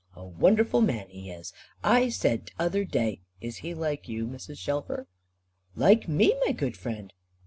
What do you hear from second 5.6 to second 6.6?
"Like me, my